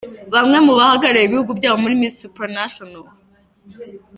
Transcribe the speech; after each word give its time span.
Bamwe 0.33 0.57
mu 0.65 0.73
bahagarariye 0.79 1.25
ibihugu 1.27 1.51
byabo 1.59 1.77
muri 1.83 1.99
Miss 2.01 2.15
Supranational:. 2.21 3.07